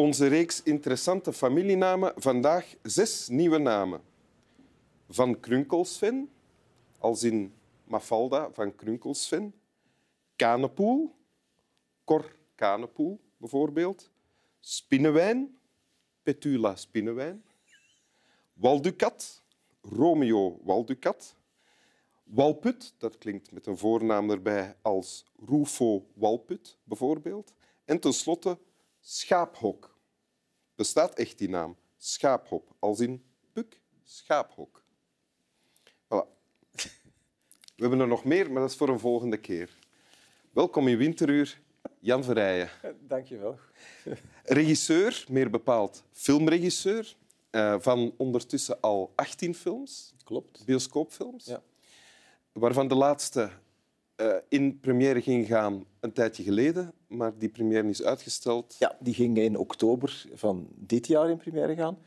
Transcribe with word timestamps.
Onze 0.00 0.26
reeks 0.26 0.62
interessante 0.62 1.32
familienamen 1.32 2.12
vandaag 2.16 2.74
zes 2.82 3.28
nieuwe 3.28 3.58
namen. 3.58 4.00
Van 5.08 5.40
Krunkelsven, 5.40 6.30
als 6.98 7.22
in 7.22 7.54
Mafalda 7.84 8.50
van 8.52 8.74
Krunkelsven. 8.74 9.54
Kanepoel, 10.36 11.14
Cor 12.04 12.36
Kanepoel 12.54 13.20
bijvoorbeeld. 13.36 14.10
Spinnewijn, 14.60 15.58
Petula 16.22 16.76
Spinnewijn. 16.76 17.44
Walducat, 18.52 19.42
Romeo 19.82 20.60
Walducat. 20.62 21.36
Walput, 22.24 22.94
dat 22.98 23.18
klinkt 23.18 23.52
met 23.52 23.66
een 23.66 23.78
voornaam 23.78 24.30
erbij 24.30 24.76
als 24.82 25.24
Rufo 25.46 26.06
Walput 26.14 26.78
bijvoorbeeld. 26.84 27.54
En 27.84 28.00
tenslotte 28.00 28.58
Schaaphok. 29.00 29.98
Bestaat 30.74 31.14
echt 31.14 31.38
die 31.38 31.48
naam? 31.48 31.76
Schaaphok, 31.98 32.68
als 32.78 33.00
in 33.00 33.22
puk, 33.52 33.80
schaaphok. 34.04 34.82
Voilà. 36.04 36.26
We 37.76 37.86
hebben 37.86 38.00
er 38.00 38.06
nog 38.08 38.24
meer, 38.24 38.50
maar 38.52 38.60
dat 38.60 38.70
is 38.70 38.76
voor 38.76 38.88
een 38.88 38.98
volgende 38.98 39.36
keer. 39.36 39.70
Welkom 40.52 40.88
in 40.88 40.96
Winteruur, 40.96 41.60
Jan 41.98 42.24
Verrijen. 42.24 42.70
Dank 43.00 43.26
je 43.26 43.36
wel. 43.38 43.58
Regisseur, 44.44 45.24
meer 45.28 45.50
bepaald 45.50 46.02
filmregisseur, 46.12 47.16
eh, 47.50 47.76
van 47.78 48.14
ondertussen 48.16 48.80
al 48.80 49.12
18 49.14 49.54
films, 49.54 50.14
Klopt. 50.24 50.64
bioscoopfilms, 50.64 51.44
Ja. 51.44 51.62
waarvan 52.52 52.88
de 52.88 52.94
laatste 52.94 53.50
eh, 54.20 54.34
in 54.48 54.80
première 54.80 55.20
ging 55.22 55.46
gaan 55.46 55.84
een 56.00 56.12
tijdje 56.12 56.42
geleden, 56.42 56.92
maar 57.06 57.32
die 57.38 57.48
première 57.48 57.88
is 57.88 58.02
uitgesteld. 58.02 58.76
Ja, 58.78 58.96
die 59.00 59.14
ging 59.14 59.38
in 59.38 59.56
oktober 59.58 60.24
van 60.34 60.68
dit 60.76 61.06
jaar 61.06 61.30
in 61.30 61.36
première 61.36 61.74
gaan. 61.74 61.98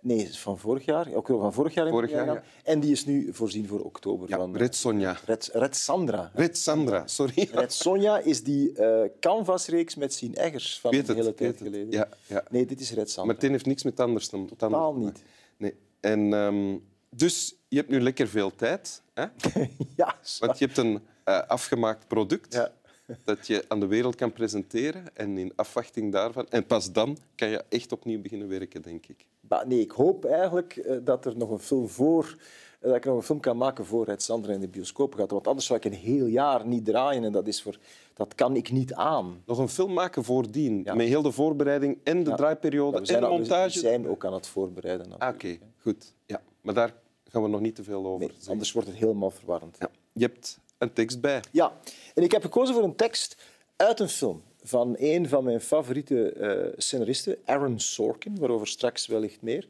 Nee, 0.00 0.28
van 0.32 0.58
vorig 0.58 0.84
jaar. 0.84 1.06
Oktober 1.06 1.42
van 1.42 1.52
vorig 1.52 1.74
jaar 1.74 1.86
in 1.86 1.92
Vorig 1.92 2.10
première 2.10 2.32
jaar, 2.32 2.42
gaan. 2.42 2.72
En 2.74 2.80
die 2.80 2.90
is 2.90 3.04
nu 3.04 3.28
voorzien 3.32 3.66
voor 3.66 3.80
oktober 3.80 4.28
Ja, 4.28 4.36
van... 4.36 4.54
eh, 4.54 4.60
Red 4.60 4.74
Sonja. 4.74 5.16
Red, 5.24 5.50
Red 5.52 5.76
Sandra. 5.76 6.30
Red 6.34 6.58
Sandra, 6.58 7.06
sorry. 7.06 7.48
Red 7.52 7.72
Sonja 7.72 8.18
is 8.18 8.42
die 8.42 8.72
eh 8.72 9.10
Canvas-reeks 9.20 9.94
met 9.94 10.14
Sien 10.14 10.34
Eggers 10.34 10.80
van 10.80 10.94
een 10.94 11.04
hele 11.14 11.34
tijd 11.34 11.56
geleden. 11.56 11.90
Ja, 11.90 12.08
ja. 12.26 12.44
Nee, 12.50 12.66
dit 12.66 12.80
is 12.80 12.88
Red 12.88 12.96
Maar 12.98 13.08
Sandra. 13.08 13.34
het 13.34 13.42
een 13.44 13.50
heeft 13.50 13.66
niks 13.66 13.82
met 13.82 14.00
anders 14.00 14.28
Totaal 14.28 14.70
maken. 14.70 15.00
niet. 15.00 15.22
Nee. 15.56 15.74
En, 16.00 16.32
ehm, 16.32 16.76
dus 17.10 17.54
je 17.68 17.76
hebt 17.76 17.88
nu 17.90 18.00
lekker 18.00 18.28
veel 18.28 18.54
tijd. 18.54 19.02
Hè? 19.14 19.22
ja, 19.96 20.16
zwaar. 20.22 20.48
Want 20.48 20.58
je 20.58 20.64
hebt 20.64 20.78
een 20.78 21.00
eh, 21.26 21.40
afgemaakt 21.46 22.08
product 22.08 22.52
Ja. 22.54 22.72
dat 23.24 23.46
je 23.46 23.64
aan 23.68 23.80
de 23.80 23.86
wereld 23.86 24.14
kan 24.14 24.32
presenteren. 24.32 25.04
En 25.14 25.38
in 25.38 25.52
afwachting 25.56 26.12
daarvan... 26.12 26.48
En 26.48 26.66
pas 26.66 26.92
dan 26.92 27.18
kan 27.34 27.48
je 27.48 27.64
echt 27.68 27.92
opnieuw 27.92 28.20
beginnen 28.20 28.48
werken, 28.48 28.82
denk 28.82 29.06
ik. 29.06 29.26
Maar 29.40 29.66
nee, 29.66 29.80
ik 29.80 29.90
hoop 29.90 30.24
eigenlijk 30.24 30.76
eh, 30.76 30.96
dat 31.04 31.24
er 31.24 31.36
nog 31.36 31.50
een 31.50 31.58
film 31.58 31.88
voor 31.88 32.36
eh, 32.80 32.88
dat 32.88 32.96
ik 32.96 33.04
nog 33.04 33.16
een 33.16 33.22
film 33.22 33.40
kan 33.40 33.56
maken 33.56 33.84
voor 33.86 34.04
Red 34.04 34.22
Sandra 34.22 34.52
in 34.52 34.60
de 34.60 34.68
bioscoop 34.68 35.14
gaat. 35.14 35.30
Want 35.30 35.46
anders 35.46 35.66
zou 35.66 35.78
ik 35.78 35.84
een 35.84 35.92
heel 35.98 36.26
jaar 36.26 36.66
niet 36.66 36.84
draaien 36.84 37.24
en 37.24 37.32
dat, 37.32 37.46
is 37.46 37.62
voor, 37.62 37.78
dat 38.14 38.34
kan 38.34 38.56
ik 38.56 38.70
niet 38.70 38.94
aan. 38.94 39.42
Nog 39.46 39.58
een 39.58 39.68
film 39.68 39.92
maken 39.92 40.24
voordien, 40.24 40.80
Ja. 40.84 40.94
met 40.94 41.06
heel 41.06 41.22
de 41.22 41.32
voorbereiding 41.32 41.98
en 42.04 42.24
de 42.24 42.30
Ja. 42.30 42.36
draaiperiode 42.36 42.96
en 43.14 43.20
de 43.20 43.28
montage. 43.28 43.80
We 43.80 43.86
zijn 43.86 44.08
ook 44.08 44.24
aan 44.24 44.32
het 44.32 44.46
voorbereiden. 44.46 45.18
Ah. 45.18 45.34
Oké, 45.34 45.58
goed. 45.80 46.14
Ja. 46.26 46.42
Maar 46.60 46.74
daar 46.74 46.94
gaan 47.28 47.42
we 47.42 47.48
nog 47.48 47.60
niet 47.60 47.74
te 47.74 47.84
veel 47.84 48.06
over 48.06 48.26
Nee, 48.26 48.36
anders 48.48 48.72
wordt 48.72 48.88
het 48.88 48.96
helemaal 48.96 49.30
verwarrend. 49.30 49.78
Je 50.12 50.24
hebt 50.24 50.58
een 50.78 50.92
tekst 50.92 51.20
bij. 51.20 51.40
Ja, 51.52 51.72
en 52.14 52.22
ik 52.22 52.32
heb 52.32 52.42
gekozen 52.42 52.74
voor 52.74 52.84
een 52.84 52.96
tekst 52.96 53.36
uit 53.76 54.00
een 54.00 54.08
film 54.08 54.42
van 54.62 54.94
een 54.98 55.28
van 55.28 55.44
mijn 55.44 55.60
favoriete 55.60 56.32
eh, 56.32 56.72
scenaristen, 56.76 57.36
Aaron 57.44 57.80
Sorkin, 57.80 58.38
waarover 58.38 58.66
straks 58.66 59.06
wellicht 59.06 59.42
meer. 59.42 59.66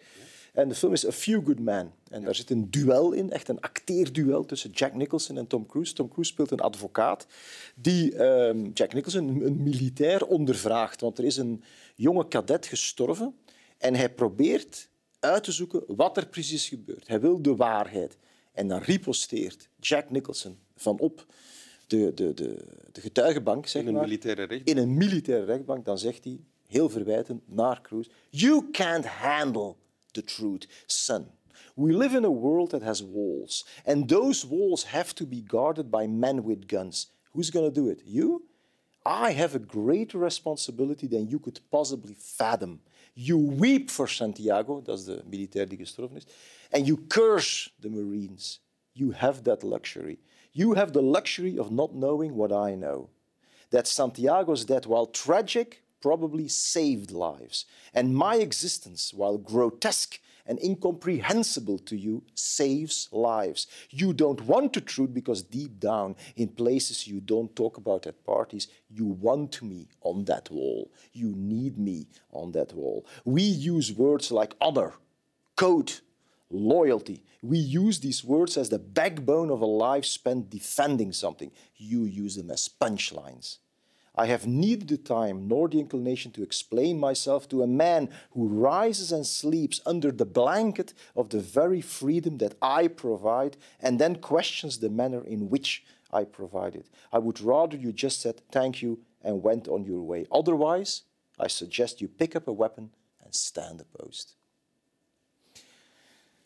En 0.56 0.69
de 0.69 0.75
film 0.75 0.93
is 0.93 1.06
A 1.06 1.12
Few 1.12 1.47
Good 1.47 1.59
Men. 1.59 1.93
En 2.11 2.25
daar 2.25 2.34
zit 2.34 2.50
een 2.50 2.71
duel 2.71 3.12
in, 3.12 3.31
echt 3.31 3.49
een 3.49 3.61
acteerduel 3.61 4.44
tussen 4.44 4.71
Jack 4.71 4.94
Nicholson 4.94 5.37
en 5.39 5.47
Tom 5.47 5.67
Cruise. 5.67 5.93
Tom 5.93 6.09
Cruise 6.09 6.33
speelt 6.33 6.50
een 6.50 6.61
advocaat 6.61 7.27
die 7.75 8.17
ehm, 8.17 8.71
Jack 8.75 8.93
Nicholson, 8.93 9.43
een, 9.44 9.62
militair, 9.62 10.27
ondervraagt. 10.27 11.00
Want 11.00 11.19
er 11.19 11.25
is 11.25 11.37
een 11.37 11.62
jonge 11.94 12.28
kadet 12.28 12.67
gestorven 12.67 13.34
en 13.78 13.94
hij 13.94 14.11
probeert 14.11 14.88
uit 15.21 15.44
te 15.44 15.53
zoeken 15.53 15.83
wat 15.87 16.17
er 16.17 16.27
precies 16.27 16.69
gebeurt. 16.69 17.09
Hij 17.09 17.21
wil 17.21 17.43
de 17.43 17.56
waarheid. 17.56 18.17
En 18.56 18.69
dan 18.69 18.81
riposteert 18.81 19.69
Jack 19.81 20.11
Nicholson 20.11 20.59
van 20.77 20.99
op 20.99 21.27
de, 21.87 22.15
de, 22.15 22.34
de, 22.34 22.65
de 22.93 23.00
getuigenbank, 23.00 23.67
zeg 23.67 23.83
In 23.83 23.89
een 23.89 23.94
maar, 23.94 24.03
militaire 24.03 24.43
recht. 24.43 24.69
in 24.69 24.77
een 24.77 24.94
militaire 24.97 25.44
rechtbank, 25.44 25.84
dan 25.84 25.99
zegt 25.99 26.25
hij, 26.25 26.41
heel 26.67 26.89
verwijtend, 26.89 27.43
naar 27.47 27.81
Cruise, 27.83 28.11
You 28.31 28.71
can't 28.71 29.05
handle 29.06 29.75
the 30.11 30.25
truth, 30.25 30.69
son. 30.87 31.27
We 31.75 31.97
live 31.97 32.17
in 32.17 32.25
a 32.25 32.28
world 32.31 32.71
that 32.71 32.83
has 32.83 33.05
walls, 33.12 33.67
and 33.84 34.09
those 34.09 34.49
walls 34.49 34.84
have 34.84 35.15
to 35.15 35.27
be 35.27 35.43
guarded 35.47 35.91
by 35.91 36.06
men 36.09 36.44
with 36.44 36.59
guns. 36.67 37.11
Who's 37.33 37.50
going 37.50 37.75
to 37.75 37.81
do 37.83 37.91
it? 37.91 38.03
You? 38.05 38.43
I 39.05 39.33
have 39.33 39.55
a 39.56 39.61
greater 39.67 40.19
responsibility 40.23 41.09
than 41.09 41.27
you 41.28 41.38
could 41.41 41.61
possibly 41.71 42.15
fathom. 42.19 42.81
You 43.19 43.38
weep 43.38 43.91
for 43.91 44.06
Santiago, 44.06 44.82
de 44.82 45.22
militair 45.27 45.66
die 45.66 45.77
gestorven 45.77 46.19
is, 46.19 46.27
and 46.71 46.87
you 46.87 46.99
curse 47.09 47.71
the 47.81 47.88
Marines. 47.88 48.60
You 48.93 49.12
have 49.12 49.43
that 49.44 49.65
luxury. 49.65 50.19
You 50.53 50.75
have 50.75 50.93
the 50.93 51.00
luxury 51.00 51.59
of 51.59 51.71
not 51.71 51.94
knowing 51.94 52.34
what 52.34 52.53
I 52.53 52.75
know. 52.75 53.09
That 53.71 53.87
Santiago's 53.87 54.66
death, 54.66 54.87
while 54.87 55.06
tragic, 55.06 55.82
probably 56.03 56.47
saved 56.47 57.10
lives. 57.10 57.65
And 57.94 58.15
my 58.15 58.37
existence, 58.37 59.15
while 59.15 59.38
grotesque 59.38 60.21
and 60.46 60.62
incomprehensible 60.62 61.78
to 61.80 61.96
you, 61.96 62.22
saves 62.34 63.08
lives. 63.12 63.66
You 63.90 64.12
don't 64.12 64.40
want 64.42 64.72
the 64.72 64.80
truth 64.80 65.12
because 65.12 65.42
deep 65.42 65.78
down, 65.80 66.16
in 66.36 66.48
places 66.48 67.06
you 67.06 67.20
don't 67.20 67.54
talk 67.56 67.76
about 67.76 68.06
at 68.06 68.24
parties, 68.24 68.68
you 68.88 69.06
want 69.06 69.62
me 69.62 69.88
on 70.02 70.24
that 70.24 70.50
wall. 70.50 70.90
You 71.12 71.34
need 71.36 71.78
me 71.78 72.06
on 72.32 72.52
that 72.52 72.72
wall. 72.74 73.06
We 73.24 73.42
use 73.42 73.92
words 73.92 74.30
like 74.30 74.54
honor, 74.60 74.94
code, 75.56 75.92
loyalty. 76.50 77.22
We 77.42 77.58
use 77.58 78.00
these 78.00 78.24
words 78.24 78.56
as 78.56 78.68
the 78.68 78.78
backbone 78.78 79.50
of 79.50 79.60
a 79.60 79.66
life 79.66 80.04
spent 80.04 80.50
defending 80.50 81.12
something. 81.12 81.50
You 81.76 82.04
use 82.04 82.36
them 82.36 82.50
as 82.50 82.68
punchlines. 82.68 83.58
I 84.16 84.27
have 84.27 84.47
neither 84.47 84.87
the 84.87 84.97
time 84.97 85.47
nor 85.47 85.69
the 85.69 85.78
inclination 85.78 86.32
to 86.32 86.43
explain 86.43 86.99
myself 86.99 87.49
to 87.49 87.62
a 87.62 87.66
man 87.66 88.09
who 88.31 88.49
rises 88.49 89.12
and 89.12 89.27
sleeps 89.27 89.81
under 89.84 90.10
the 90.10 90.25
blanket 90.25 90.94
of 91.15 91.28
the 91.28 91.41
very 91.41 91.82
freedom 91.82 92.38
that 92.38 92.55
I 92.62 92.88
provide 92.88 93.56
and 93.81 93.99
then 93.99 94.16
questions 94.16 94.78
the 94.78 94.88
manner 94.88 95.22
in 95.25 95.50
which 95.50 95.84
I 96.10 96.25
provide 96.25 96.75
it. 96.75 96.87
I 97.12 97.19
would 97.19 97.41
rather 97.41 97.76
you 97.76 97.93
just 97.93 98.21
said 98.21 98.41
thank 98.50 98.81
you 98.81 98.99
and 99.22 99.43
went 99.43 99.69
on 99.69 99.84
your 99.84 100.03
way. 100.03 100.26
Otherwise, 100.31 101.03
I 101.38 101.49
suggest 101.49 102.00
you 102.00 102.09
pick 102.09 102.34
up 102.34 102.49
a 102.49 102.53
weapon 102.53 102.91
and 103.22 103.34
stand 103.34 103.84
post. 103.93 104.37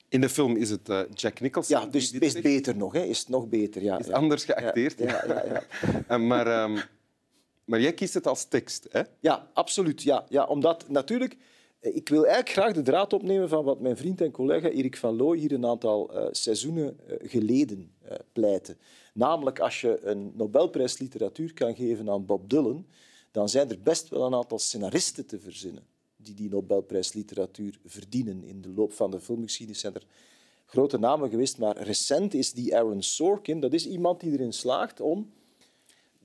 In 0.08 0.20
de 0.20 0.28
film 0.28 0.56
is 0.56 0.70
het 0.70 0.88
eh, 0.88 1.00
Jack 1.14 1.40
Nicholson. 1.40 1.80
Ja, 1.80 1.86
dus 1.86 2.10
dit 2.10 2.22
is 2.22 2.40
beter 2.40 2.76
nog. 2.76 2.92
Hè? 2.92 3.00
Is 3.00 3.18
het 3.18 3.28
nog 3.28 3.48
beter, 3.48 3.82
ja. 3.82 3.98
Is 3.98 4.06
ja. 4.06 4.14
anders 4.14 4.44
geacteerd. 4.44 4.98
Ja, 4.98 5.06
ja, 5.06 5.24
ja, 5.26 5.44
ja. 5.44 5.62
Eh, 6.08 6.18
maar, 6.18 6.46
ehm, 6.46 6.80
maar 7.70 7.80
jij 7.80 7.94
kiest 7.94 8.14
het 8.14 8.26
als 8.26 8.44
tekst, 8.44 8.86
hè? 8.90 9.02
Ja, 9.20 9.50
absoluut. 9.52 10.02
Ja, 10.02 10.26
ja, 10.28 10.44
omdat 10.44 10.88
natuurlijk... 10.88 11.36
eh, 11.80 11.96
Ik 11.96 12.08
wil 12.08 12.26
eigenlijk 12.26 12.48
graag 12.50 12.72
de 12.72 12.82
draad 12.82 13.12
opnemen 13.12 13.48
van 13.48 13.64
wat 13.64 13.80
mijn 13.80 13.96
vriend 13.96 14.20
en 14.20 14.30
collega 14.30 14.68
Erik 14.68 14.96
van 14.96 15.16
Looy 15.16 15.38
hier 15.38 15.52
een 15.52 15.66
aantal 15.66 16.14
eh, 16.14 16.26
seizoenen 16.30 16.98
eh, 17.06 17.30
geleden 17.30 17.92
eh, 18.02 18.16
pleitte. 18.32 18.76
Namelijk, 19.14 19.58
als 19.60 19.80
je 19.80 20.00
een 20.02 20.32
Nobelprijs 20.36 20.98
literatuur 20.98 21.54
kan 21.54 21.74
geven 21.74 22.10
aan 22.10 22.26
Bob 22.26 22.50
Dylan, 22.50 22.86
dan 23.30 23.48
zijn 23.48 23.70
er 23.70 23.80
best 23.82 24.08
wel 24.08 24.26
een 24.26 24.34
aantal 24.34 24.58
scenaristen 24.58 25.26
te 25.26 25.38
verzinnen 25.40 25.82
die 26.16 26.34
die 26.34 26.48
Nobelprijs 26.50 27.12
literatuur 27.12 27.78
verdienen. 27.84 28.44
In 28.44 28.60
de 28.60 28.68
loop 28.68 28.92
van 28.92 29.10
de 29.10 29.20
filmgeschiedenis 29.20 29.80
zijn 29.80 29.94
er 29.94 30.06
grote 30.66 30.98
namen 30.98 31.30
geweest, 31.30 31.58
maar 31.58 31.82
recent 31.82 32.34
is 32.34 32.52
die 32.52 32.76
Aaron 32.76 33.02
Sorkin. 33.02 33.60
Dat 33.60 33.72
is 33.72 33.86
iemand 33.86 34.20
die 34.20 34.32
erin 34.32 34.52
slaagt 34.52 35.00
om 35.00 35.30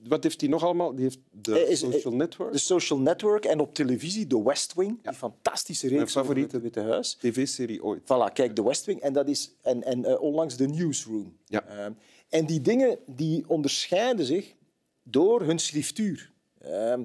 Wat 0.04 0.22
heeft 0.22 0.40
hij 0.40 0.50
nog 0.50 0.62
allemaal? 0.64 0.94
Die 0.94 1.02
heeft 1.04 1.18
de 1.30 1.68
is- 1.68 1.78
Social 1.78 2.14
Network, 2.14 2.52
de 2.52 2.58
Social 2.58 2.98
Network 2.98 3.44
en 3.44 3.60
op 3.60 3.74
televisie 3.74 4.26
The 4.26 4.42
West 4.42 4.74
Wing, 4.74 5.02
die 5.02 5.12
fantastische 5.12 5.86
reeks 5.88 5.96
Mijn 6.14 6.26
favoriete. 6.26 6.54
het 6.54 6.62
Witte 6.62 6.80
Huis. 6.80 7.14
tv-serie 7.14 7.82
ooit. 7.84 8.00
Voilà, 8.02 8.32
kijk, 8.32 8.54
The 8.54 8.64
West 8.64 8.84
Wing 8.84 9.00
en, 9.00 9.12
dat 9.12 9.28
is, 9.28 9.54
en, 9.62 9.82
en 9.82 10.04
eh, 10.04 10.20
onlangs 10.20 10.56
The 10.56 10.66
Newsroom. 10.66 11.36
Ja. 11.44 11.64
Ehm, 11.66 11.92
en 12.28 12.46
die 12.46 12.60
dingen 12.60 12.98
die 13.06 13.48
onderscheiden 13.48 14.24
zich 14.26 14.54
door 15.02 15.42
hun 15.42 15.58
schriftuur. 15.58 16.32
Ehm, 16.58 17.04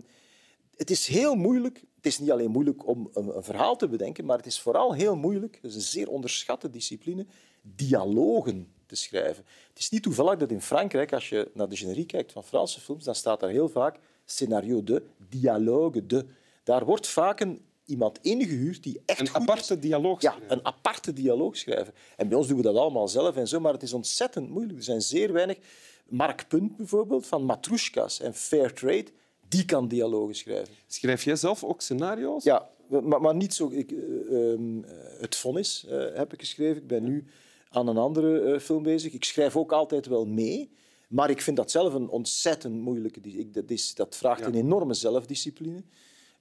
het 0.76 0.90
is 0.90 1.08
heel 1.08 1.36
moeilijk. 1.36 1.84
Het 1.96 2.06
is 2.06 2.20
niet 2.20 2.32
alleen 2.32 2.52
moeilijk 2.52 2.88
om 2.88 3.10
een, 3.14 3.36
een 3.36 3.44
verhaal 3.44 3.76
te 3.76 3.88
bedenken, 3.88 4.26
maar 4.26 4.38
het 4.38 4.46
is 4.46 4.60
vooral 4.60 4.94
heel 4.94 5.16
moeilijk, 5.16 5.60
dat 5.62 5.72
is 5.72 5.76
een 5.78 5.82
zeer 5.84 6.10
onderschatte 6.10 6.70
discipline, 6.70 7.26
dialogen 7.62 8.68
te 8.92 8.98
schrijven. 8.98 9.46
Het 9.70 9.80
is 9.80 9.90
niet 9.90 10.04
toevallig 10.04 10.40
dat 10.40 10.52
in 10.52 10.62
Frankrijk, 10.62 11.14
als 11.14 11.30
je 11.30 11.52
naar 11.54 11.70
de 11.70 11.76
generiek 11.76 12.08
kijkt 12.08 12.32
van 12.32 12.44
Franse 12.44 12.80
films, 12.80 13.04
dan 13.04 13.16
staat 13.16 13.40
daar 13.40 13.50
heel 13.50 13.70
vaak 13.70 14.00
scénario 14.26 14.84
de, 14.84 15.04
dialogue 15.30 16.06
de. 16.06 16.26
Daar 16.64 16.86
wordt 16.86 17.08
vaak 17.08 17.40
een, 17.40 17.62
iemand 17.86 18.20
ingehuurd 18.22 18.84
die 18.84 19.02
echt 19.06 19.20
Een 19.20 19.36
aparte 19.36 19.80
dialoog. 19.80 20.22
ja, 20.22 20.36
een 20.48 20.66
aparte 20.66 21.14
dialoog 21.14 21.58
schrijven. 21.58 21.94
En 22.18 22.28
bij 22.28 22.38
ons 22.38 22.48
doen 22.48 22.58
we 22.58 22.64
dat 22.64 22.76
allemaal 22.76 23.08
zelf 23.08 23.36
en 23.36 23.48
zo, 23.48 23.60
maar 23.60 23.74
het 23.74 23.84
is 23.84 23.94
ontzettend 23.94 24.50
moeilijk. 24.50 24.78
Er 24.78 24.84
zijn 24.84 25.02
zeer 25.02 25.34
weinig. 25.34 25.58
Mark 26.06 26.46
Punt 26.48 26.78
bijvoorbeeld, 26.78 27.26
van 27.28 27.44
Matrushkas 27.44 28.20
en 28.20 28.34
Fairtrade, 28.34 29.08
die 29.48 29.66
kan 29.66 29.88
dialogen 29.88 30.36
schrijven. 30.36 30.74
Schrijf 30.88 31.24
jij 31.24 31.36
zelf 31.36 31.64
ook 31.64 31.82
scenario's? 31.82 32.44
Ja, 32.44 32.70
maar, 32.88 33.22
maar 33.22 33.36
niet 33.36 33.54
zo... 33.54 33.70
Ik, 33.70 33.92
eh, 33.92 34.52
ehm, 34.52 34.82
het 35.20 35.36
Vonnis 35.36 35.86
eh, 35.86 36.06
heb 36.14 36.34
ik 36.34 36.40
geschreven. 36.40 36.82
Ik 36.82 36.88
ben 36.88 37.04
nu 37.04 37.26
aan 37.72 37.88
een 37.88 37.98
andere 37.98 38.40
eh, 38.54 38.60
film 38.60 38.84
bezig. 38.84 39.14
Ik 39.14 39.24
schrijf 39.24 39.56
ook 39.58 39.72
altijd 39.72 40.06
wel 40.06 40.26
mee, 40.26 40.72
maar 41.10 41.30
ik 41.30 41.42
vind 41.42 41.58
dat 41.58 41.72
zelf 41.72 41.94
een 41.94 42.10
ontzettend 42.10 42.76
moeilijke... 42.82 43.20
Ik, 43.22 43.54
dat, 43.54 43.70
is, 43.70 43.96
dat 43.96 44.16
vraagt 44.16 44.40
Ja. 44.40 44.46
een 44.46 44.56
enorme 44.56 44.94
zelfdiscipline. 44.94 45.84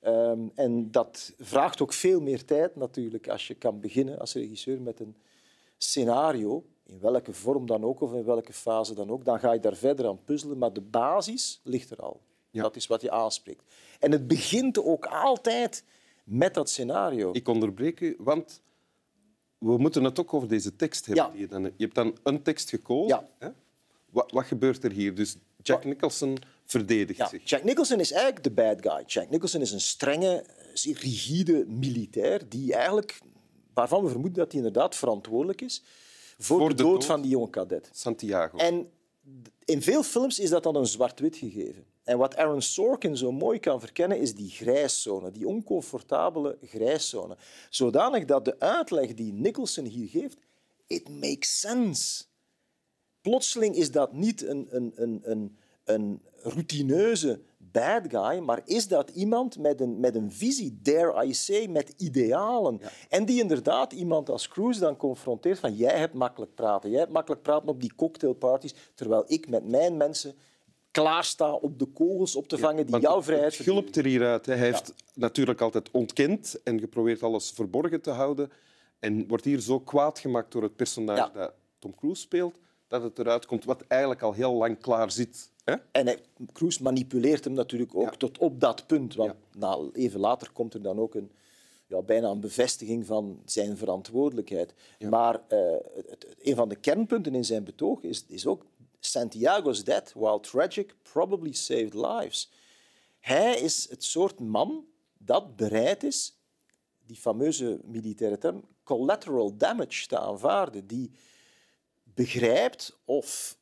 Ehm, 0.00 0.41
en 0.55 0.91
dat 0.91 1.32
vraagt 1.38 1.81
ook 1.82 1.93
veel 1.93 2.21
meer 2.21 2.44
tijd 2.44 2.77
natuurlijk 2.77 3.29
als 3.29 3.47
je 3.47 3.55
kan 3.55 3.81
beginnen 3.81 4.19
als 4.19 4.35
regisseur 4.35 4.81
met 4.81 5.00
een 5.00 5.17
scenario, 5.79 6.65
in 6.87 7.00
welke 7.00 7.33
vorm 7.33 7.67
dan 7.67 7.85
ook 7.85 8.00
of 8.00 8.12
in 8.15 8.25
welke 8.25 8.53
fase 8.53 8.94
dan 8.94 9.11
ook. 9.11 9.25
Dan 9.25 9.38
ga 9.38 9.53
je 9.53 9.61
daar 9.61 9.76
verder 9.76 10.06
aan 10.06 10.25
puzzelen, 10.25 10.59
maar 10.59 10.73
de 10.73 10.81
basis 10.81 11.61
ligt 11.62 11.91
er 11.91 11.99
al. 11.99 12.21
Ja. 12.50 12.62
Dat 12.62 12.76
is 12.76 12.87
wat 12.87 13.00
je 13.03 13.11
aanspreekt. 13.11 13.65
En 13.99 14.12
het 14.12 14.26
begint 14.26 14.83
ook 14.85 15.06
altijd 15.06 15.85
met 16.25 16.55
dat 16.55 16.71
scenario. 16.71 17.31
Ik 17.33 17.49
onderbreek 17.49 18.00
u, 18.00 18.17
want 18.19 18.62
we 19.61 19.79
moeten 19.79 20.05
het 20.05 20.21
ook 20.21 20.35
over 20.35 20.49
deze 20.49 20.77
tekst 20.77 21.07
hebben. 21.07 21.25
Ja. 21.25 21.31
die 21.31 21.41
je, 21.41 21.47
dan, 21.47 21.62
je 21.62 21.73
hebt 21.77 21.95
dan 21.95 22.17
een 22.23 22.43
tekst 22.43 22.69
gekozen. 22.69 23.09
Ja. 23.17 23.29
Hè? 23.39 23.49
Wat, 24.11 24.31
wat 24.33 24.45
gebeurt 24.45 24.85
er 24.85 24.91
hier? 24.91 25.15
Dus 25.15 25.37
Jack 25.62 25.85
Nicholson 25.85 26.39
verdedigt 26.65 27.19
Ja, 27.19 27.29
zich. 27.29 27.49
Jack 27.49 27.65
Nicholson 27.65 28.01
is 28.01 28.12
eigenlijk 28.12 28.45
de 28.45 28.51
bad 28.51 28.77
guy. 28.81 29.05
Jack 29.07 29.31
Nicholson 29.31 29.61
is 29.61 29.73
een 29.73 29.81
strenge, 29.81 30.45
zeer 30.75 30.99
rigide 31.01 31.65
militair 31.67 32.49
die 32.49 32.75
eigenlijk, 32.75 33.19
waarvan 33.75 34.03
we 34.03 34.09
vermoeden 34.11 34.39
dat 34.39 34.53
hij 34.53 34.61
inderdaad 34.62 34.97
verantwoordelijk 34.97 35.61
is 35.61 35.83
voor, 36.39 36.59
Voor 36.59 36.69
de, 36.69 36.75
dood. 36.83 37.05
van 37.05 37.21
die 37.21 37.31
jonge 37.31 37.51
kadet. 37.51 37.89
Santiago. 37.93 38.57
En 38.57 38.91
in 39.65 39.83
veel 39.83 40.03
films 40.03 40.39
is 40.39 40.51
dat 40.51 40.63
dan 40.63 40.77
een 40.77 40.87
zwart-wit 40.87 41.37
gegeven. 41.37 41.85
En 42.05 42.19
wat 42.19 42.37
Aaron 42.37 42.63
Sorkin 42.63 43.17
zo 43.17 43.33
mooi 43.33 43.59
kan 43.59 43.81
verkennen, 43.81 44.19
is 44.19 44.35
die 44.35 44.51
grijszone, 44.51 45.31
die 45.31 45.47
oncomfortabele 45.47 46.59
grijszone. 46.63 47.37
Zodanig 47.71 48.25
dat 48.25 48.45
de 48.45 48.59
uitleg 48.59 49.15
die 49.15 49.33
Nicholson 49.33 49.85
hier 49.85 50.09
geeft, 50.09 50.37
it 50.87 51.09
makes 51.09 51.61
sense. 51.61 52.25
Plotseling 53.21 53.77
is 53.77 53.91
dat 53.91 54.13
niet 54.13 54.43
een, 54.43 54.67
een, 54.71 54.93
een, 54.95 55.21
een, 55.23 55.59
een 55.85 56.23
routineuze 56.37 57.41
bad 57.73 58.03
guy, 58.09 58.39
maar 58.39 58.61
is 58.65 58.89
dat 58.89 59.11
iemand 59.11 59.59
met 59.59 59.81
een, 59.81 60.01
met 60.01 60.15
een 60.15 60.33
visie, 60.33 60.79
dare 60.83 61.27
I 61.27 61.35
say, 61.35 61.67
met 61.67 61.95
idealen. 61.97 62.81
En 63.09 63.25
die 63.25 63.41
inderdaad 63.41 63.93
iemand 63.93 64.29
als 64.29 64.49
Cruise 64.49 64.81
dan 64.81 64.97
confronteert 64.97 65.59
van 65.59 65.75
jij 65.75 65.99
hebt 65.99 66.15
makkelijk 66.15 66.55
praten, 66.55 66.91
jij 66.91 66.99
hebt 66.99 67.13
makkelijk 67.13 67.43
praten 67.43 67.69
op 67.69 67.81
die 67.81 67.95
cocktailparties, 67.95 68.75
terwijl 68.95 69.25
ik 69.27 69.49
met 69.49 69.69
mijn 69.69 69.97
mensen 69.97 70.35
klaarsta 70.91 71.53
op 71.53 71.79
de 71.79 71.87
kogels 71.87 72.37
op 72.37 72.49
te 72.49 72.59
vangen 72.59 72.87
die 72.87 73.01
jouw 73.01 73.17
het 73.17 73.25
vrijheid 73.25 73.55
gulpt 73.55 73.97
er 73.97 74.05
hieruit. 74.05 74.47
Hij 74.47 74.57
heeft 74.57 74.95
natuurlijk 75.15 75.61
altijd 75.61 75.91
ontkend 75.91 76.63
en 76.63 76.81
geprobeerd 76.81 77.23
alles 77.23 77.51
verborgen 77.51 78.01
te 78.01 78.11
houden. 78.11 78.51
En 78.99 79.29
wordt 79.29 79.45
hier 79.45 79.61
zo 79.61 79.81
kwaad 79.81 80.19
gemaakt 80.19 80.53
door 80.53 80.63
het 80.63 80.77
personage 80.77 81.31
dat 81.33 81.53
Tom 81.79 81.95
Cruise 81.95 82.21
speelt, 82.21 82.55
dat 82.91 83.03
het 83.03 83.19
eruit 83.19 83.47
komt 83.47 83.65
wat 83.65 83.85
eigenlijk 83.89 84.23
al 84.23 84.33
heel 84.33 84.53
lang 84.53 84.81
klaar 84.81 85.11
zit. 85.11 85.51
Hè? 85.65 85.75
En 85.93 86.07
hij, 86.07 86.19
Cruise 86.53 86.83
manipuleert 86.83 87.45
hem 87.45 87.53
natuurlijk 87.53 87.95
ook 87.95 88.11
Ja. 88.11 88.17
tot 88.17 88.39
op 88.39 88.61
dat 88.61 88.87
punt. 88.87 89.15
Want 89.15 89.31
Ja. 89.53 89.59
nou, 89.59 89.91
even 89.93 90.21
later 90.21 90.51
komt 90.53 90.75
er 90.75 90.83
dan 90.83 90.99
ook 90.99 91.15
een, 91.15 91.31
ja, 91.87 92.03
bijna 92.03 92.29
een 92.29 92.41
bevestiging 92.41 93.07
van 93.07 93.43
zijn 93.45 93.77
verantwoordelijkheid. 93.77 94.75
Maar 95.11 95.41
eh, 95.49 95.59
het, 95.95 96.11
het- 96.11 96.27
een 96.43 96.55
van 96.57 96.69
de 96.69 96.77
kernpunten 96.77 97.35
in 97.35 97.45
zijn 97.45 97.65
betoog 97.65 98.03
is, 98.03 98.25
is 98.29 98.47
ook 98.47 98.63
Santiago's 99.01 99.85
death, 99.85 100.13
while 100.15 100.41
tragic, 100.41 100.95
probably 101.13 101.53
saved 101.53 101.95
lives. 101.95 102.51
Hij 103.21 103.55
is 103.61 103.89
het 103.91 104.05
soort 104.05 104.41
man 104.41 104.85
dat 105.19 105.57
bereid 105.57 106.03
is, 106.03 106.35
die 107.07 107.17
fameuze 107.17 107.81
militaire 107.85 108.39
term, 108.39 108.65
collateral 108.85 109.57
damage 109.57 110.07
te 110.07 110.19
aanvaarden. 110.19 110.87
Die 110.87 111.11
begrijpt 112.21 112.99
of 113.05 113.59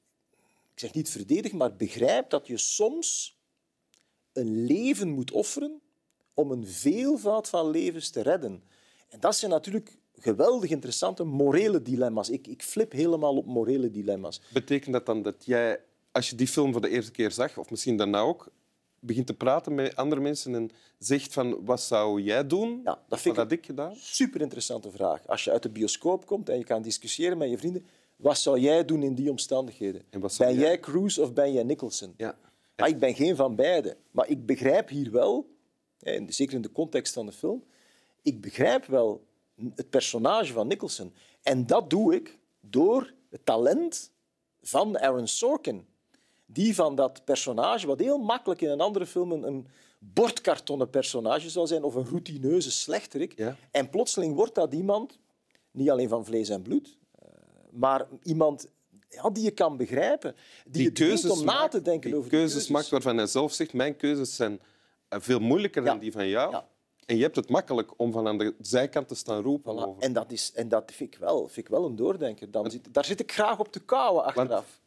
ik 0.73 0.79
zeg 0.81 0.95
niet 0.95 1.11
verdedig, 1.11 1.53
maar 1.53 1.77
begrijp 1.77 2.31
dat 2.31 2.47
je 2.47 2.57
soms 2.57 3.39
een 4.33 4.65
leven 4.65 5.09
moet 5.09 5.31
offeren 5.31 5.81
om 6.35 6.51
een 6.51 6.67
veelvoud 6.67 7.49
van 7.49 7.71
levens 7.71 8.11
te 8.11 8.23
redden. 8.23 8.63
En 9.09 9.21
dat 9.21 9.37
zijn 9.37 9.51
natuurlijk 9.51 9.99
geweldig 10.15 10.71
interessante 10.71 11.25
morele 11.25 11.83
dilemma's. 11.83 12.31
Ik, 12.31 12.47
ik 12.47 12.63
flip 12.63 12.93
helemaal 12.93 13.37
op 13.37 13.47
morele 13.47 13.91
dilemma's. 13.91 14.41
Betekent 14.53 14.93
dat 14.93 15.07
dan 15.07 15.23
dat 15.23 15.45
jij, 15.45 15.81
als 16.13 16.31
je 16.31 16.37
die 16.37 16.49
film 16.49 16.73
voor 16.73 16.81
de 16.81 16.89
eerste 16.89 17.11
keer 17.11 17.31
zag, 17.31 17.59
of 17.59 17.71
misschien 17.71 17.97
daarna 17.97 18.21
ook, 18.21 18.51
begint 19.01 19.27
te 19.27 19.35
praten 19.35 19.75
met 19.75 19.97
andere 19.97 20.21
mensen 20.21 20.55
en 20.55 20.71
zegt 20.99 21.33
van 21.33 21.65
wat 21.65 21.81
zou 21.81 22.21
jij 22.23 22.47
doen? 22.47 22.81
Ja, 22.85 23.03
dat 23.09 23.21
vind 23.21 23.37
wat 23.37 23.45
ik 23.45 23.51
had 23.51 23.59
ik 23.59 23.67
gedaan? 23.67 23.97
Super 23.97 24.41
interessante 24.41 24.91
vraag. 24.91 25.27
Als 25.27 25.45
je 25.45 25.51
uit 25.51 25.63
de 25.63 25.71
bioscoop 25.71 26.27
komt 26.27 26.49
en 26.49 26.59
je 26.59 26.65
kan 26.65 26.83
discussiëren 26.83 27.39
met 27.39 27.51
je 27.51 27.59
vrienden, 27.59 27.87
wat 28.19 28.38
zou 28.38 28.59
jij 28.59 28.85
doen 28.85 29.03
in 29.03 29.15
die 29.15 29.31
omstandigheden? 29.31 30.03
Ben 30.38 30.55
jij- 30.55 30.81
Cruise 30.81 31.23
of 31.23 31.32
ben 31.32 31.53
jij 31.53 31.62
Nicholson? 31.62 32.15
Ja. 32.17 32.38
Maar 32.76 32.88
ik 32.88 32.99
ben 32.99 33.15
geen 33.15 33.37
van 33.37 33.55
beide. 33.55 33.97
Maar 34.11 34.29
ik 34.29 34.47
begrijp 34.47 34.88
hier 34.88 35.11
wel, 35.11 35.50
zeker 36.26 36.55
in 36.55 36.62
de 36.62 36.73
context 36.73 37.15
van 37.15 37.26
de 37.26 37.32
film, 37.32 37.65
ik 38.23 38.41
begrijp 38.41 38.85
wel 38.85 39.25
het 39.75 39.91
personage 39.91 40.53
van 40.53 40.67
Nicholson. 40.67 41.12
En 41.43 41.67
dat 41.67 41.91
doe 41.91 42.15
ik 42.15 42.38
door 42.61 43.12
het 43.31 43.44
talent 43.47 44.11
van 44.62 44.99
Aaron 44.99 45.26
Sorkin. 45.26 45.87
Die 46.47 46.75
van 46.75 46.94
dat 46.94 47.25
personage, 47.25 47.87
wat 47.87 47.99
heel 47.99 48.19
makkelijk 48.19 48.61
in 48.61 48.69
een 48.69 48.81
andere 48.81 49.06
film 49.06 49.32
een, 49.32 49.67
bordkartonnen 50.00 50.90
personage 50.90 51.50
zou 51.50 51.66
zijn, 51.66 51.83
of 51.83 51.95
een 51.95 52.07
routineuze 52.07 52.71
slechterik. 52.71 53.38
Ja. 53.38 53.57
En 53.71 53.90
plotseling 53.90 54.35
wordt 54.35 54.54
dat 54.54 54.73
iemand, 54.73 55.19
niet 55.71 55.90
alleen 55.90 56.09
van 56.09 56.25
vlees 56.25 56.49
en 56.49 56.62
bloed, 56.62 56.99
maar 57.71 58.07
iemand 58.23 58.67
ja, 59.09 59.31
die 59.31 59.45
je 59.45 59.51
kan 59.51 59.77
begrijpen. 59.77 60.35
Die, 60.65 60.73
Die 60.73 60.83
je 60.83 60.93
keuzes, 60.93 61.31
om 61.31 61.39
na 61.45 61.53
maakt, 61.53 61.71
te 61.71 61.83
denken 61.83 62.15
over 62.15 62.31
keuzes, 62.31 62.53
keuzes. 62.53 62.71
maakt 62.71 62.89
waarvan 62.89 63.17
hij 63.17 63.27
zelf 63.27 63.53
zegt, 63.53 63.73
mijn 63.73 63.97
keuzes 63.97 64.37
zijn 64.37 64.61
eh, 65.09 65.21
veel 65.21 65.39
moeilijker 65.41 65.83
Ja. 65.83 65.89
dan 65.89 65.99
die 65.99 66.13
van 66.13 66.29
jou. 66.29 66.51
Ja. 66.53 66.69
En 67.07 67.17
je 67.17 67.23
hebt 67.23 67.37
het 67.37 67.49
makkelijk 67.49 67.93
om 67.97 68.13
van 68.13 68.27
aan 68.29 68.39
de 68.39 68.55
zijkant 68.61 69.09
te 69.09 69.15
staan 69.15 69.43
roepen. 69.43 69.75
Voilà. 69.75 69.79
Over. 69.89 70.03
En 70.03 70.13
dat, 70.13 70.33
is, 70.33 70.53
en 70.55 70.69
dat 70.69 70.93
vind, 70.95 71.15
ik 71.15 71.21
wel, 71.21 71.39
vind 71.47 71.57
ik 71.67 71.69
wel 71.69 71.85
een 71.87 71.97
doordenker. 71.97 72.51
Dan 72.51 72.71
zit, 72.71 72.95
daar 72.95 73.05
zit 73.05 73.21
ik 73.21 73.33
graag 73.33 73.59
op 73.59 73.73
te 73.73 73.81
kouwen 73.81 74.25
Want 74.25 74.37
achteraf. 74.37 74.81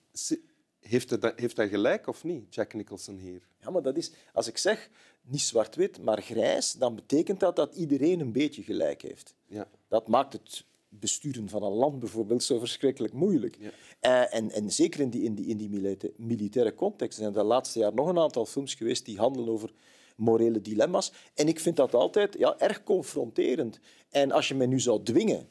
heeft, 0.79 1.09
hij, 1.09 1.33
heeft 1.35 1.57
hij 1.57 1.69
gelijk 1.69 2.07
of 2.07 2.23
niet, 2.23 2.55
Jack 2.55 2.73
Nicholson 2.73 3.17
hier? 3.17 3.41
Ja, 3.59 3.69
maar 3.69 3.81
dat 3.81 3.97
is, 3.97 4.11
als 4.33 4.47
ik 4.47 4.57
zeg 4.57 4.89
niet 5.21 5.41
zwart-wit, 5.41 6.01
maar 6.01 6.21
grijs, 6.21 6.71
dan 6.73 6.95
betekent 6.95 7.39
dat 7.39 7.55
dat 7.55 7.75
iedereen 7.75 8.19
een 8.19 8.31
beetje 8.31 8.63
gelijk 8.63 9.01
heeft. 9.01 9.35
Ja. 9.45 9.67
Dat 9.87 10.07
maakt 10.07 10.33
het 10.33 10.65
besturen 10.99 11.49
van 11.49 11.63
een 11.63 11.71
land 11.71 11.99
bijvoorbeeld 11.99 12.43
zo 12.43 12.59
verschrikkelijk 12.59 13.13
moeilijk. 13.13 13.57
Ja. 13.59 13.71
Eh, 13.99 14.37
en, 14.37 14.51
en 14.51 14.71
zeker 14.71 14.99
in 14.99 15.09
die, 15.09 15.23
in 15.23 15.35
die, 15.35 15.45
in 15.45 15.57
die 15.57 15.69
milita- 15.69 16.09
militaire 16.17 16.75
context 16.75 17.17
zijn 17.17 17.29
er 17.29 17.39
de 17.39 17.43
laatste 17.43 17.79
jaar 17.79 17.93
nog 17.93 18.07
een 18.07 18.19
aantal 18.19 18.45
films 18.45 18.73
geweest 18.73 19.05
die 19.05 19.17
handelen 19.17 19.49
over 19.49 19.73
morele 20.15 20.61
dilemma's. 20.61 21.11
En 21.33 21.47
ik 21.47 21.59
vind 21.59 21.75
dat 21.75 21.93
altijd 21.93 22.35
ja, 22.37 22.55
erg 22.57 22.83
confronterend. 22.83 23.79
En 24.09 24.31
als 24.31 24.47
je 24.47 24.55
mij 24.55 24.67
nu 24.67 24.79
zou 24.79 25.03
dwingen 25.03 25.47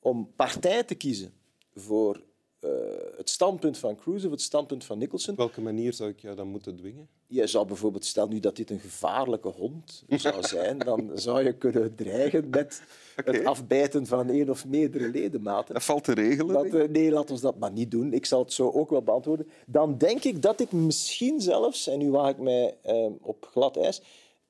om 0.00 0.32
partij 0.36 0.84
te 0.84 0.94
kiezen 0.94 1.32
voor 1.74 2.22
eh, 2.60 2.70
het 3.16 3.30
standpunt 3.30 3.78
van 3.78 3.96
Cruise 3.96 4.26
of 4.26 4.32
het 4.32 4.40
standpunt 4.40 4.84
van 4.84 4.98
Nicholson, 4.98 5.32
Op 5.32 5.38
welke 5.38 5.60
manier 5.60 5.92
zou 5.92 6.10
ik 6.10 6.20
jou 6.20 6.36
dan 6.36 6.48
moeten 6.48 6.76
dwingen? 6.76 7.08
je 7.26 7.46
zou 7.46 7.66
bijvoorbeeld, 7.66 8.04
stel 8.04 8.28
nu 8.28 8.40
dat 8.40 8.56
dit 8.56 8.70
een 8.70 8.78
gevaarlijke 8.80 9.48
hond 9.48 10.04
zou 10.08 10.42
zijn, 10.46 10.78
dan 10.78 11.10
zou 11.26 11.44
je 11.44 11.52
kunnen 11.52 11.94
dreigen 11.94 12.50
met 12.50 12.82
het 13.24 13.44
afbijten 13.44 14.06
van 14.06 14.28
één 14.28 14.50
of 14.50 14.66
meerdere 14.66 15.08
ledematen. 15.08 15.74
Dat 15.74 15.84
valt 15.84 16.04
te 16.04 16.14
regelen. 16.14 16.54
Dat, 16.54 16.80
eh, 16.80 16.88
nee, 16.88 17.10
laat 17.10 17.30
ons 17.30 17.40
dat 17.40 17.58
maar 17.58 17.72
niet 17.72 17.90
doen. 17.90 18.12
Ik 18.12 18.26
zal 18.26 18.42
het 18.42 18.52
zo 18.52 18.70
ook 18.70 18.90
wel 18.90 19.02
beantwoorden. 19.02 19.48
Dan 19.66 19.98
denk 19.98 20.24
ik 20.24 20.42
dat 20.42 20.60
ik 20.60 20.72
misschien 20.72 21.40
zelfs, 21.40 21.86
en 21.86 21.98
nu 21.98 22.10
waag 22.10 22.30
ik 22.30 22.38
mij 22.38 22.76
eh, 22.82 23.06
op 23.20 23.48
glad 23.50 23.76
ijs, 23.76 24.02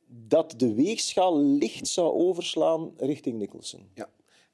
dat 0.06 0.54
de 0.56 0.74
weegschaal 0.74 1.40
licht 1.40 1.86
zou 1.86 2.12
overslaan 2.12 2.92
richting 2.96 3.38
Nicholson. 3.38 3.90
Ja. 3.94 4.08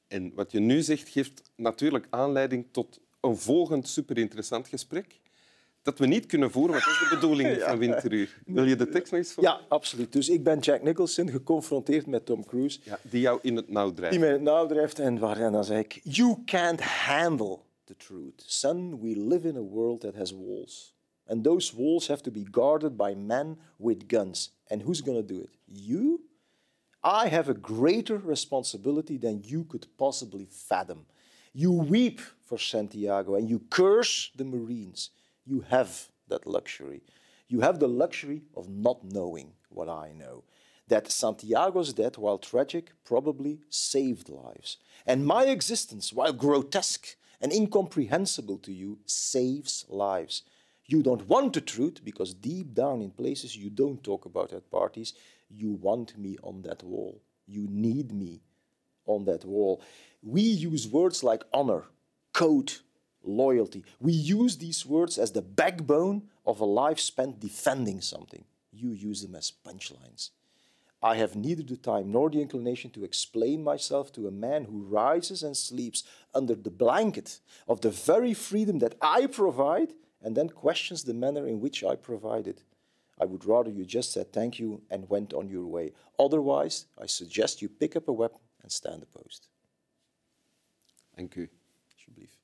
En 0.08 0.32
wat 0.34 0.52
je 0.52 0.60
nu 0.60 0.82
zegt, 0.82 1.08
geeft 1.08 1.50
natuurlijk 1.56 2.06
aanleiding 2.10 2.66
tot 2.70 3.00
een 3.26 3.37
volgend 3.37 3.88
superinteressant 3.88 4.68
gesprek. 4.68 5.21
Dat 5.83 5.99
we 5.99 6.06
niet 6.06 6.26
kunnen 6.26 6.50
voeren, 6.50 6.75
dat 6.75 6.87
is 6.87 6.99
de 6.99 7.14
bedoeling 7.14 7.59
van 7.62 7.78
Winteruur. 7.78 8.38
Wil 8.47 8.64
je 8.64 8.76
de 8.76 8.88
tekst 8.88 9.12
nog 9.12 9.21
eens 9.21 9.33
voor? 9.33 9.42
Ja, 9.42 9.61
absoluut. 9.68 10.12
Dus 10.12 10.28
ik 10.28 10.42
ben 10.42 10.59
Jack 10.59 10.83
Nicholson, 10.83 11.30
geconfronteerd 11.30 12.06
met 12.06 12.26
Tom 12.26 12.45
Cruise. 12.45 12.78
Ja, 12.83 12.99
die 13.02 13.21
jou 13.21 13.38
in 13.42 13.56
het 13.56 13.68
nauw 13.68 13.92
drijft. 13.92 14.12
die 14.12 14.21
mij 14.21 14.28
in 14.28 14.35
het 14.35 14.45
nauw 14.45 14.66
drijft. 14.66 14.99
En, 14.99 15.18
waar, 15.18 15.40
en 15.40 15.52
dan 15.52 15.64
zeg 15.64 15.78
ik, 15.78 16.00
you 16.02 16.37
can't 16.45 16.80
handle 16.80 17.59
the 17.85 17.97
truth. 17.97 18.42
Son, 18.47 19.00
we 19.00 19.18
live 19.21 19.49
in 19.49 19.56
a 19.56 19.62
world 19.62 20.00
that 20.00 20.14
has 20.14 20.33
walls. 20.33 20.95
And 21.26 21.45
those 21.45 21.76
walls 21.76 22.06
have 22.06 22.23
to 22.23 22.30
be 22.30 22.45
guarded 22.50 22.97
by 22.97 23.14
men 23.16 23.59
with 23.76 24.04
guns. 24.06 24.56
And 24.68 24.83
who's 24.83 25.02
going 25.02 25.26
to 25.26 25.35
do 25.35 25.40
it? 25.40 25.50
You? 25.64 26.21
I 27.02 27.28
have 27.28 27.50
a 27.50 27.54
greater 27.54 28.18
responsibility 28.18 29.18
than 29.18 29.42
you 29.45 29.64
could 29.64 29.87
possibly 29.97 30.47
fathom. 30.50 31.06
You 31.58 31.72
weep 31.72 32.20
for 32.44 32.58
Santiago 32.58 33.34
and 33.34 33.48
you 33.48 33.60
curse 33.70 34.30
the 34.36 34.44
Marines. 34.44 35.08
You 35.46 35.62
have 35.70 36.08
that 36.28 36.46
luxury. 36.46 37.00
You 37.48 37.60
have 37.60 37.78
the 37.78 37.88
luxury 37.88 38.42
of 38.54 38.68
not 38.68 39.02
knowing 39.02 39.52
what 39.70 39.88
I 39.88 40.12
know. 40.12 40.44
That 40.88 41.10
Santiago's 41.10 41.94
death, 41.94 42.18
while 42.18 42.36
tragic, 42.36 42.92
probably 43.06 43.60
saved 43.70 44.28
lives. 44.28 44.76
And 45.06 45.25
my 45.25 45.44
existence, 45.44 46.12
while 46.12 46.34
grotesque 46.34 47.16
and 47.40 47.50
incomprehensible 47.50 48.58
to 48.58 48.72
you, 48.75 48.98
saves 49.06 49.86
lives. 49.88 50.42
You 50.84 51.02
don't 51.02 51.26
want 51.26 51.54
the 51.54 51.62
truth 51.62 52.04
because 52.04 52.34
deep 52.34 52.75
down 52.75 53.00
in 53.00 53.12
places 53.12 53.56
you 53.56 53.70
don't 53.70 54.04
talk 54.04 54.26
about 54.26 54.52
at 54.52 54.70
parties, 54.70 55.14
you 55.48 55.72
want 55.72 56.18
me 56.18 56.36
on 56.42 56.60
that 56.62 56.82
wall. 56.82 57.22
You 57.46 57.66
need 57.70 58.12
me 58.12 58.42
on 59.06 59.25
that 59.25 59.44
wall. 59.46 59.80
We 60.23 60.42
use 60.42 60.88
words 60.88 61.23
like 61.23 61.44
honor, 61.52 61.85
code, 62.32 62.73
loyalty. 63.23 63.85
We 64.00 64.12
use 64.12 64.58
these 64.58 64.87
words 64.87 65.18
as 65.18 65.32
the 65.32 65.42
backbone 65.42 66.23
of 66.44 66.61
a 66.61 66.64
life 66.64 67.00
spent 67.00 67.40
defending 67.40 68.00
something. 68.00 68.44
You 68.73 68.90
use 68.90 69.23
them 69.23 69.35
as 69.35 69.52
punchlines. 69.66 70.30
I 71.02 71.16
have 71.16 71.37
neither 71.37 71.62
the 71.62 71.76
time 71.76 72.11
nor 72.11 72.30
the 72.30 72.40
inclination 72.40 72.90
to 72.92 73.04
explain 73.04 73.62
myself 73.62 74.12
to 74.12 74.26
a 74.26 74.32
man 74.32 74.64
who 74.64 74.82
rises 74.82 75.42
and 75.42 75.56
sleeps 75.56 76.04
under 76.35 76.54
the 76.54 76.70
blanket 76.70 77.40
of 77.68 77.80
the 77.80 77.90
very 77.90 78.35
freedom 78.35 78.78
that 78.80 78.96
I 79.00 79.26
provide 79.26 79.92
and 80.23 80.37
then 80.37 80.49
questions 80.49 81.04
the 81.04 81.14
manner 81.14 81.46
in 81.46 81.61
which 81.61 81.85
I 81.85 81.94
provide 81.96 82.46
it. 82.46 82.62
I 83.20 83.25
would 83.25 83.44
rather 83.44 83.70
you 83.70 83.85
just 83.85 84.12
said 84.12 84.32
thank 84.32 84.58
you 84.58 84.82
and 84.90 85.08
went 85.08 85.32
on 85.32 85.49
your 85.49 85.66
way. 85.66 85.92
Otherwise, 86.18 86.87
I 87.00 87.06
suggest 87.06 87.62
you 87.62 87.68
pick 87.68 87.94
up 87.96 88.08
a 88.08 88.12
weapon 88.12 88.40
and 88.62 88.73
stand 88.73 89.02
opposed. 89.02 89.49
Dank 91.16 91.35
u. 91.35 91.50
Alsjeblieft. 91.90 92.38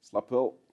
Slap 0.00 0.28
wel. 0.28 0.67